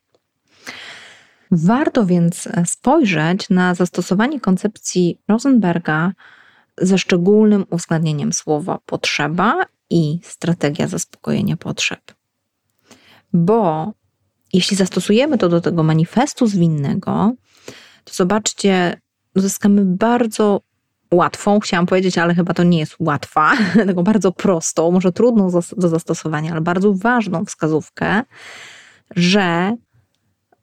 [1.51, 6.11] Warto więc spojrzeć na zastosowanie koncepcji Rosenberga
[6.81, 12.13] ze szczególnym uwzględnieniem słowa potrzeba i strategia zaspokojenia potrzeb.
[13.33, 13.91] Bo
[14.53, 17.33] jeśli zastosujemy to do tego manifestu zwinnego,
[18.03, 19.01] to zobaczcie,
[19.35, 20.61] uzyskamy bardzo
[21.13, 23.53] łatwą, chciałam powiedzieć, ale chyba to nie jest łatwa,
[23.87, 28.23] tylko bardzo prostą, może trudną do zastosowania, ale bardzo ważną wskazówkę,
[29.15, 29.75] że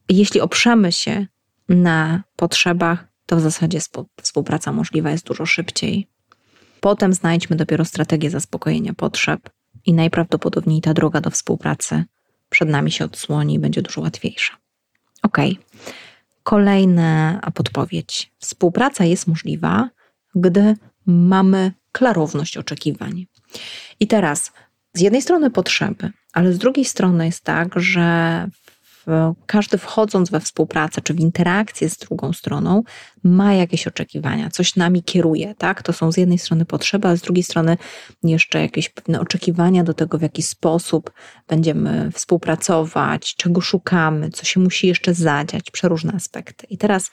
[0.09, 1.27] jeśli oprzemy się
[1.69, 3.79] na potrzebach, to w zasadzie
[4.21, 6.07] współpraca możliwa jest dużo szybciej.
[6.79, 9.49] Potem znajdźmy dopiero strategię zaspokojenia potrzeb
[9.85, 12.03] i najprawdopodobniej ta droga do współpracy
[12.49, 14.57] przed nami się odsłoni i będzie dużo łatwiejsza.
[15.21, 15.37] Ok.
[16.43, 18.31] Kolejna podpowiedź.
[18.39, 19.89] Współpraca jest możliwa,
[20.35, 23.25] gdy mamy klarowność oczekiwań.
[23.99, 24.51] I teraz
[24.93, 28.47] z jednej strony potrzeby, ale z drugiej strony jest tak, że
[29.45, 32.83] każdy wchodząc we współpracę czy w interakcję z drugą stroną
[33.23, 35.83] ma jakieś oczekiwania, coś nami kieruje, tak?
[35.83, 37.77] To są z jednej strony potrzeby, a z drugiej strony
[38.23, 41.11] jeszcze jakieś pewne oczekiwania do tego, w jaki sposób
[41.47, 46.67] będziemy współpracować, czego szukamy, co się musi jeszcze zadziać, przeróżne aspekty.
[46.69, 47.11] I teraz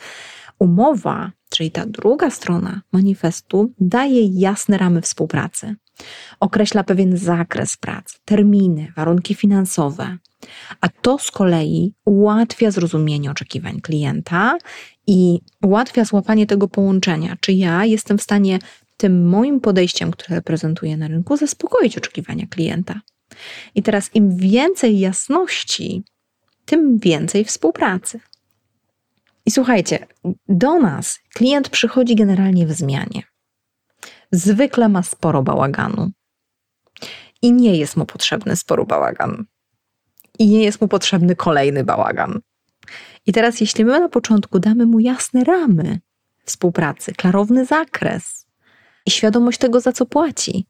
[0.59, 5.77] umowa, czyli ta druga strona manifestu, daje jasne ramy współpracy.
[6.41, 10.19] Określa pewien zakres pracy, terminy, warunki finansowe,
[10.81, 14.59] a to z kolei ułatwia zrozumienie oczekiwań klienta
[15.07, 18.59] i ułatwia złapanie tego połączenia, czy ja jestem w stanie
[18.97, 23.01] tym moim podejściem, które prezentuję na rynku, zaspokoić oczekiwania klienta.
[23.75, 26.03] I teraz im więcej jasności,
[26.65, 28.21] tym więcej współpracy.
[29.47, 30.07] I słuchajcie,
[30.49, 33.23] do nas klient przychodzi generalnie w zmianie.
[34.33, 36.11] Zwykle ma sporo bałaganu.
[37.43, 39.45] I nie jest mu potrzebny sporo bałagan
[40.41, 42.41] i nie jest mu potrzebny kolejny bałagan.
[43.27, 45.99] I teraz, jeśli my na początku damy mu jasne ramy
[46.45, 48.47] współpracy, klarowny zakres
[49.07, 50.67] i świadomość tego, za co płaci,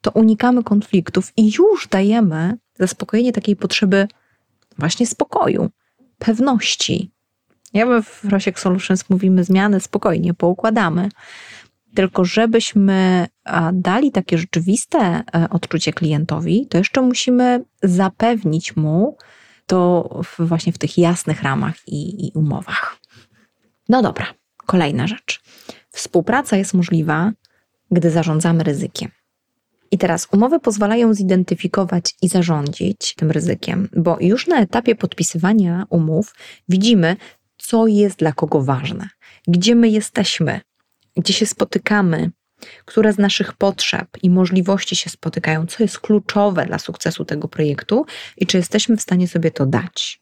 [0.00, 4.08] to unikamy konfliktów i już dajemy zaspokojenie takiej potrzeby
[4.78, 5.70] właśnie spokoju,
[6.18, 7.10] pewności.
[7.74, 11.08] Ja my w Rosiek Solutions mówimy zmiany spokojnie, poukładamy.
[11.94, 13.26] Tylko żebyśmy
[13.72, 19.16] dali takie rzeczywiste e, odczucie klientowi, to jeszcze musimy zapewnić mu
[19.66, 22.98] to właśnie w tych jasnych ramach i, i umowach.
[23.88, 24.26] No dobra,
[24.66, 25.42] kolejna rzecz.
[25.90, 27.32] Współpraca jest możliwa,
[27.90, 29.10] gdy zarządzamy ryzykiem.
[29.90, 36.34] I teraz umowy pozwalają zidentyfikować i zarządzić tym ryzykiem, bo już na etapie podpisywania umów
[36.68, 37.16] widzimy,
[37.56, 39.08] co jest dla kogo ważne,
[39.48, 40.60] gdzie my jesteśmy,
[41.16, 42.30] gdzie się spotykamy,
[42.84, 48.06] które z naszych potrzeb i możliwości się spotykają, co jest kluczowe dla sukcesu tego projektu
[48.36, 50.20] i czy jesteśmy w stanie sobie to dać.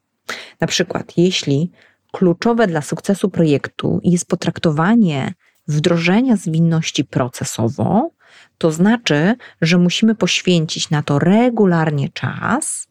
[0.60, 1.70] Na przykład, jeśli
[2.12, 5.34] kluczowe dla sukcesu projektu jest potraktowanie
[5.68, 8.10] wdrożenia zwinności procesowo,
[8.58, 12.88] to znaczy, że musimy poświęcić na to regularnie czas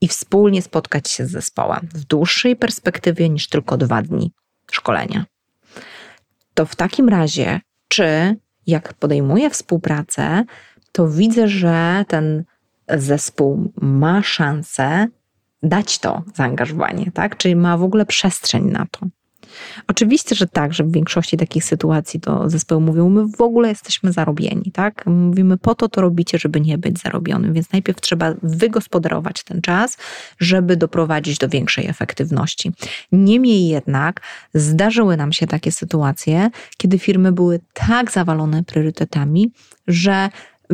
[0.00, 4.32] i wspólnie spotkać się z zespołem w dłuższej perspektywie niż tylko dwa dni
[4.70, 5.24] szkolenia
[6.62, 10.44] to w takim razie, czy jak podejmuję współpracę,
[10.92, 12.44] to widzę, że ten
[12.88, 15.06] zespół ma szansę
[15.62, 17.36] dać to zaangażowanie, tak?
[17.36, 19.06] Czyli ma w ogóle przestrzeń na to.
[19.88, 24.12] Oczywiście, że tak, że w większości takich sytuacji to zespoły mówią, my w ogóle jesteśmy
[24.12, 25.06] zarobieni, tak?
[25.06, 29.96] Mówimy, po to to robicie, żeby nie być zarobionym, więc najpierw trzeba wygospodarować ten czas,
[30.40, 32.72] żeby doprowadzić do większej efektywności.
[33.12, 34.20] Niemniej jednak
[34.54, 39.52] zdarzyły nam się takie sytuacje, kiedy firmy były tak zawalone priorytetami,
[39.86, 40.30] że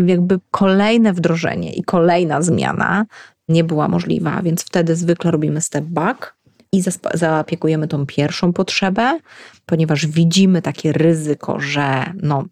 [0.06, 3.06] jakby kolejne wdrożenie i kolejna zmiana
[3.48, 6.34] nie była możliwa, więc wtedy zwykle robimy step back,
[6.72, 6.82] i
[7.14, 9.18] zaopiekujemy tą pierwszą potrzebę,
[9.66, 12.44] ponieważ widzimy takie ryzyko, że no,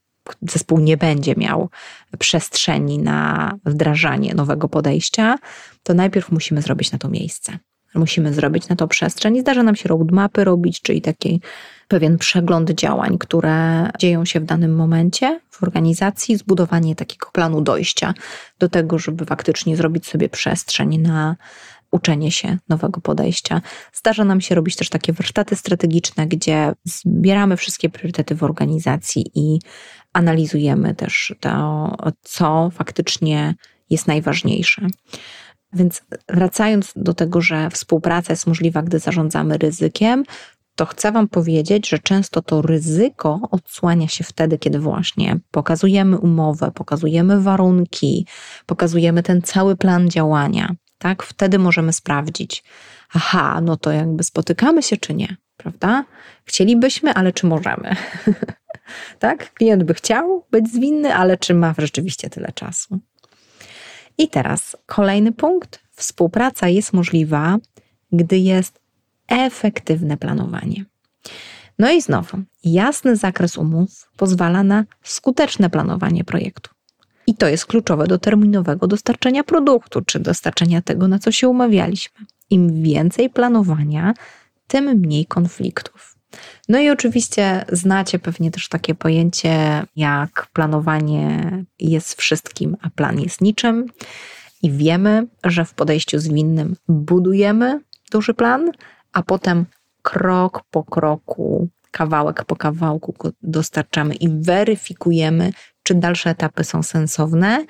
[0.43, 1.69] zespół nie będzie miał
[2.19, 5.39] przestrzeni na wdrażanie nowego podejścia,
[5.83, 7.59] to najpierw musimy zrobić na to miejsce.
[7.95, 11.41] Musimy zrobić na to przestrzeń i zdarza nam się roadmapy robić, czyli taki
[11.89, 18.15] pewien przegląd działań, które dzieją się w danym momencie w organizacji, zbudowanie takiego planu dojścia
[18.59, 21.37] do tego, żeby faktycznie zrobić sobie przestrzeń na
[21.91, 23.63] uczenie się nowego podejścia.
[23.93, 29.59] Zdarza nam się robić też takie warsztaty strategiczne, gdzie zbieramy wszystkie priorytety w organizacji i
[30.13, 33.55] analizujemy też to, co faktycznie
[33.91, 34.87] jest najważniejsze.
[35.73, 40.25] Więc wracając do tego, że współpraca jest możliwa, gdy zarządzamy ryzykiem,
[40.77, 46.71] to chcę Wam powiedzieć, że często to ryzyko odsłania się wtedy, kiedy właśnie pokazujemy umowę,
[46.75, 48.27] pokazujemy warunki,
[48.67, 50.75] pokazujemy ten cały plan działania.
[50.99, 52.65] Tak, wtedy możemy sprawdzić,
[53.13, 56.05] aha, no to jakby spotykamy się czy nie, prawda?
[56.45, 57.97] Chcielibyśmy, ale czy możemy?
[59.19, 59.55] tak?
[59.55, 63.01] Klient by chciał być zwinny, ale czy ma rzeczywiście tyle czasu?
[64.19, 65.81] I teraz kolejny punkt.
[65.91, 67.59] Współpraca jest możliwa,
[68.13, 68.81] gdy jest
[69.29, 70.85] efektywne planowanie.
[71.79, 76.76] No i znowu, jasny zakres umów pozwala na skuteczne planowanie projektu.
[77.27, 82.27] I to jest kluczowe do terminowego dostarczenia produktu, czy dostarczenia tego, na co się umawialiśmy.
[82.51, 84.15] Im więcej planowania,
[84.67, 86.17] tym mniej konfliktów.
[86.69, 93.41] No i oczywiście znacie pewnie też takie pojęcie jak planowanie jest wszystkim, a plan jest
[93.41, 93.87] niczym.
[94.63, 98.71] I wiemy, że w podejściu zwinnym budujemy duży plan,
[99.13, 99.65] a potem
[100.03, 105.53] krok po kroku, kawałek po kawałku dostarczamy i weryfikujemy,
[105.87, 107.67] czy dalsze etapy są sensowne.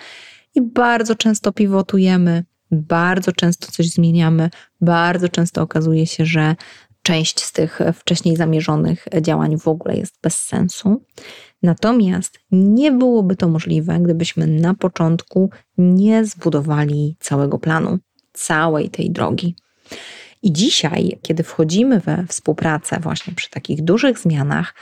[0.55, 4.51] I bardzo często pivotujemy, bardzo często coś zmieniamy,
[4.81, 6.57] bardzo często okazuje się, że
[7.03, 11.05] część z tych wcześniej zamierzonych działań w ogóle jest bez sensu.
[11.63, 17.99] Natomiast nie byłoby to możliwe, gdybyśmy na początku nie zbudowali całego planu,
[18.33, 19.57] całej tej drogi.
[20.43, 24.75] I dzisiaj, kiedy wchodzimy we współpracę właśnie przy takich dużych zmianach,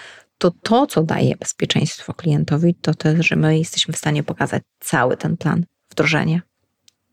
[0.44, 5.16] to to, co daje bezpieczeństwo klientowi, to to, że my jesteśmy w stanie pokazać cały
[5.16, 6.40] ten plan wdrożenia.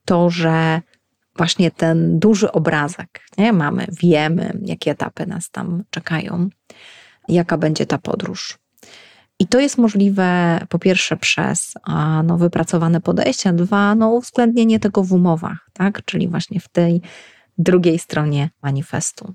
[0.06, 0.82] To, że
[1.36, 3.54] właśnie ten duży obrazek nie?
[3.54, 6.50] mamy, wiemy, jakie etapy nas tam czekają,
[7.28, 8.58] jaka będzie ta podróż.
[9.40, 11.74] I to jest możliwe po pierwsze przez
[12.24, 16.06] no, wypracowane podejścia, dwa, no, uwzględnienie tego w umowach, tak?
[16.06, 17.02] czyli właśnie w tej
[17.58, 19.34] drugiej stronie manifestu.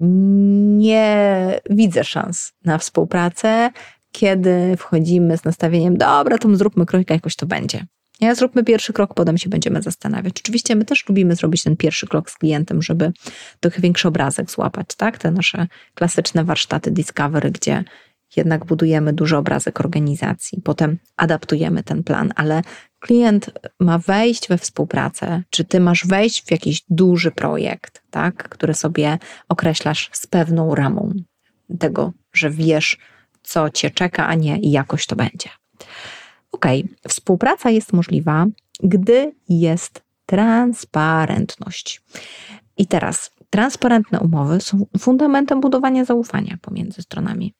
[0.00, 3.70] Nie widzę szans na współpracę,
[4.12, 7.86] kiedy wchodzimy z nastawieniem, dobra, to zróbmy krok, jakoś to będzie.
[8.20, 10.34] Nie, zróbmy pierwszy krok, potem się będziemy zastanawiać.
[10.40, 13.12] Oczywiście my też lubimy zrobić ten pierwszy krok z klientem, żeby
[13.60, 15.18] trochę większy obrazek złapać, tak?
[15.18, 17.84] Te nasze klasyczne warsztaty Discovery, gdzie
[18.36, 22.62] jednak budujemy duży obrazek organizacji, potem adaptujemy ten plan, ale
[23.00, 28.74] klient ma wejść we współpracę, czy ty masz wejść w jakiś duży projekt, tak, który
[28.74, 31.12] sobie określasz z pewną ramą
[31.78, 32.98] tego, że wiesz,
[33.42, 35.48] co cię czeka, a nie jakoś to będzie.
[36.52, 36.66] Ok,
[37.08, 38.46] współpraca jest możliwa,
[38.82, 42.02] gdy jest transparentność.
[42.76, 47.54] I teraz transparentne umowy są fundamentem budowania zaufania pomiędzy stronami.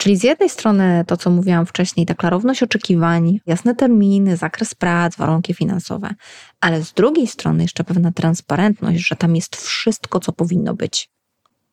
[0.00, 5.16] Czyli z jednej strony to, co mówiłam wcześniej, ta klarowność oczekiwań, jasne terminy, zakres prac,
[5.16, 6.14] warunki finansowe,
[6.60, 11.10] ale z drugiej strony jeszcze pewna transparentność, że tam jest wszystko, co powinno być.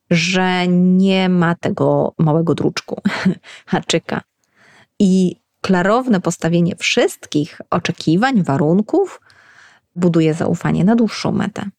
[0.09, 3.01] Że nie ma tego małego druczku,
[3.65, 4.21] haczyka.
[4.99, 9.21] I klarowne postawienie wszystkich oczekiwań, warunków
[9.95, 11.69] buduje zaufanie na dłuższą metę.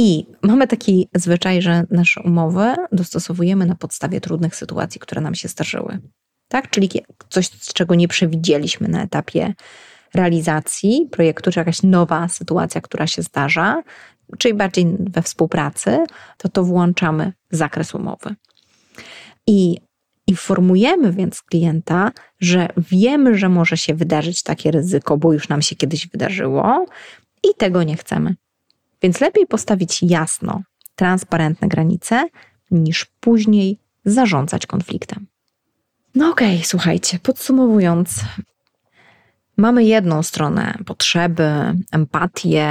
[0.00, 5.48] I mamy taki zwyczaj, że nasze umowy dostosowujemy na podstawie trudnych sytuacji, które nam się
[5.48, 5.98] zdarzyły.
[6.48, 6.70] Tak?
[6.70, 6.90] Czyli
[7.28, 9.54] coś, czego nie przewidzieliśmy na etapie
[10.14, 13.82] realizacji projektu, czy jakaś nowa sytuacja, która się zdarza,
[14.38, 16.04] czyli bardziej we współpracy,
[16.36, 18.34] to to włączamy w zakres umowy.
[19.46, 19.76] I
[20.26, 25.76] informujemy więc klienta, że wiemy, że może się wydarzyć takie ryzyko, bo już nam się
[25.76, 26.86] kiedyś wydarzyło
[27.44, 28.34] i tego nie chcemy.
[29.02, 30.62] Więc lepiej postawić jasno,
[30.96, 32.28] transparentne granice,
[32.70, 35.26] niż później zarządzać konfliktem.
[36.14, 38.20] No okej, okay, słuchajcie, podsumowując,
[39.56, 41.50] mamy jedną stronę potrzeby,
[41.92, 42.68] empatię,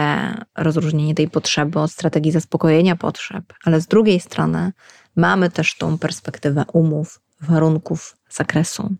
[0.55, 4.71] rozróżnienie tej potrzeby od strategii zaspokojenia potrzeb, ale z drugiej strony
[5.15, 8.95] mamy też tą perspektywę umów, warunków, zakresu.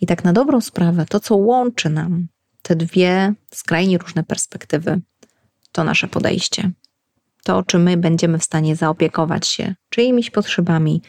[0.00, 2.28] I tak na dobrą sprawę, to co łączy nam
[2.62, 5.00] te dwie skrajnie różne perspektywy,
[5.78, 6.70] to nasze podejście.
[7.44, 11.02] To, czy my będziemy w stanie zaopiekować się czyimiś potrzebami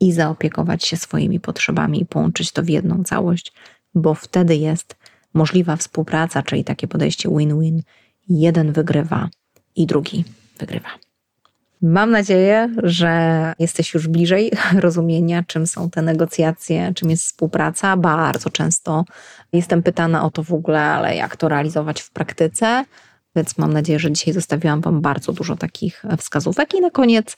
[0.00, 3.52] i zaopiekować się swoimi potrzebami i połączyć to w jedną całość,
[3.94, 4.96] bo wtedy jest
[5.34, 7.82] możliwa współpraca, czyli takie podejście win-win.
[8.28, 9.28] Jeden wygrywa
[9.76, 10.24] i drugi
[10.58, 10.88] wygrywa.
[11.82, 14.52] Mam nadzieję, że jesteś już bliżej
[14.86, 17.96] rozumienia, czym są te negocjacje, czym jest współpraca.
[17.96, 19.04] Bardzo często
[19.52, 22.84] jestem pytana o to w ogóle, ale jak to realizować w praktyce.
[23.36, 26.74] Więc mam nadzieję, że dzisiaj zostawiłam Wam bardzo dużo takich wskazówek.
[26.74, 27.36] I na koniec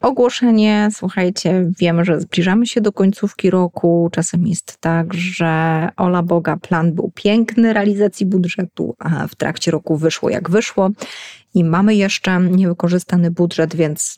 [0.00, 0.88] ogłoszenie.
[0.92, 4.08] Słuchajcie, wiemy, że zbliżamy się do końcówki roku.
[4.12, 9.96] Czasem jest tak, że ola Boga, plan był piękny realizacji budżetu, a w trakcie roku
[9.96, 10.90] wyszło jak wyszło.
[11.54, 14.16] I mamy jeszcze niewykorzystany budżet, więc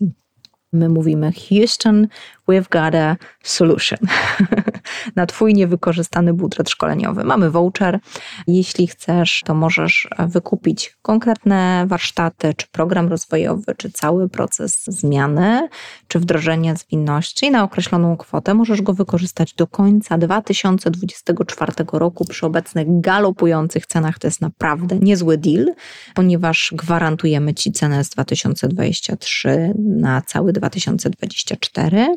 [0.75, 2.09] My mówimy Houston,
[2.49, 3.99] we've got a solution
[5.17, 7.25] na Twój niewykorzystany budżet szkoleniowy.
[7.25, 8.01] Mamy voucher.
[8.47, 15.69] Jeśli chcesz, to możesz wykupić konkretne warsztaty, czy program rozwojowy, czy cały proces zmiany,
[16.09, 18.55] czy wdrożenia zwinności na określoną kwotę.
[18.55, 24.19] Możesz go wykorzystać do końca 2024 roku przy obecnych galopujących cenach.
[24.19, 25.67] To jest naprawdę niezły deal,
[26.15, 32.17] ponieważ gwarantujemy Ci cenę z 2023 na cały 2024.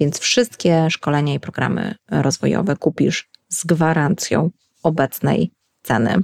[0.00, 4.50] Więc wszystkie szkolenia i programy rozwojowe kupisz z gwarancją
[4.82, 5.50] obecnej
[5.82, 6.14] ceny.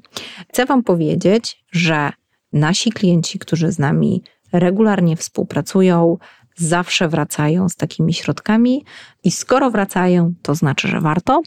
[0.48, 2.12] Chcę Wam powiedzieć, że
[2.52, 6.18] nasi klienci, którzy z nami regularnie współpracują,
[6.60, 8.84] zawsze wracają z takimi środkami
[9.24, 11.42] i skoro wracają, to znaczy, że warto.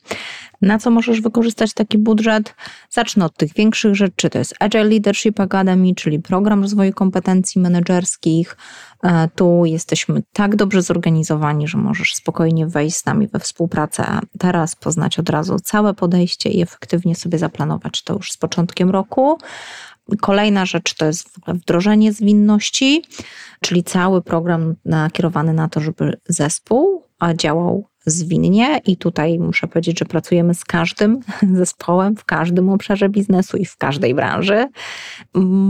[0.61, 2.55] Na co możesz wykorzystać taki budżet?
[2.89, 4.29] Zacznę od tych większych rzeczy.
[4.29, 8.57] To jest Agile Leadership Academy, czyli program rozwoju kompetencji menedżerskich.
[9.03, 14.75] E, tu jesteśmy tak dobrze zorganizowani, że możesz spokojnie wejść z nami we współpracę, teraz
[14.75, 19.37] poznać od razu całe podejście i efektywnie sobie zaplanować to już z początkiem roku.
[20.21, 23.03] Kolejna rzecz to jest wdrożenie zwinności,
[23.61, 27.03] czyli cały program nakierowany na to, żeby zespół
[27.35, 31.19] działał zwinnie i tutaj muszę powiedzieć, że pracujemy z każdym
[31.59, 34.67] zespołem w każdym obszarze biznesu i w każdej branży.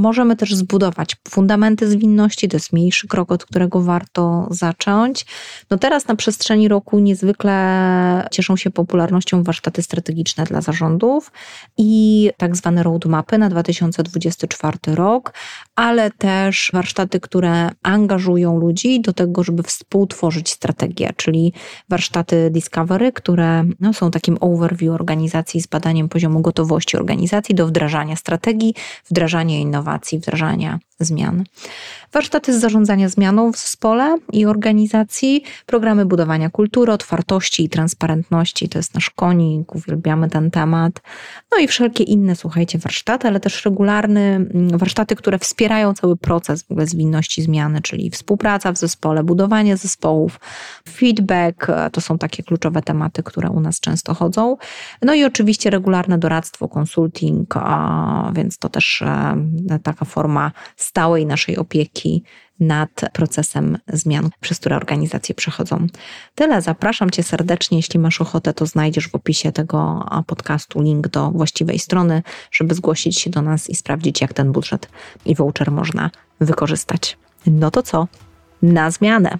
[0.04, 5.26] Możemy też zbudować fundamenty zwinności, to jest mniejszy krok, od którego warto zacząć.
[5.70, 7.54] No teraz na przestrzeni roku niezwykle
[8.32, 11.32] cieszą się popularnością warsztaty strategiczne dla zarządów
[11.78, 15.34] i tak zwane roadmapy na 2024 rok,
[15.76, 21.54] ale też warsztaty, które angażują ludzi do tego, żeby współtworzyć strategię, czyli
[21.90, 27.68] warsztaty warsztaty Discovery, które no, są takim overview organizacji z badaniem poziomu gotowości organizacji do
[27.68, 28.74] wdrażania strategii,
[29.10, 31.44] wdrażania innowacji, wdrażania zmian.
[32.14, 38.80] Warsztaty z zarządzania zmianą w zespole i organizacji, programy budowania kultury, otwartości i transparentności, to
[38.80, 41.02] jest nasz konik, uwielbiamy ten temat.
[41.52, 46.64] No i wszelkie inne, słuchajcie, warsztaty, ale też regularne mm, warsztaty, które wspierają cały proces
[46.64, 50.40] w ogóle zwinności zmiany, czyli współpraca w zespole, budowanie zespołów,
[50.90, 54.57] feedback, to są takie kluczowe tematy, które u nas często chodzą.
[55.01, 57.53] No i oczywiście regularne doradztwo, konsulting,
[58.34, 59.36] więc to też e,
[59.84, 62.24] taka forma stałej naszej opieki
[62.59, 65.88] nad procesem zmian, przez które organizacje przechodzą.
[66.36, 67.78] Tyle, zapraszam Cię serdecznie.
[67.78, 73.20] Jeśli masz ochotę, to znajdziesz w opisie tego podcastu link do właściwej strony, żeby zgłosić
[73.20, 74.89] się do nas i sprawdzić, jak ten budżet
[75.26, 76.09] i voucher można
[76.39, 77.18] wykorzystać.
[77.47, 78.07] No to co?
[78.61, 79.38] Na zmianę!